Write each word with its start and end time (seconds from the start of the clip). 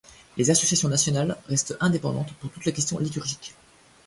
Les 0.35 0.49
associations 0.49 0.89
nationales 0.89 1.37
restent 1.47 1.77
indépendantes 1.79 2.33
pour 2.39 2.49
toutes 2.49 2.65
les 2.65 2.73
questions 2.73 2.97
liturgiques. 2.97 3.53